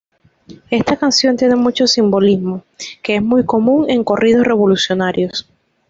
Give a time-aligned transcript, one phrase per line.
[0.71, 2.63] Esta canción tiene mucho simbolismo,
[3.03, 5.47] que es muy común en corridos revolucionarios.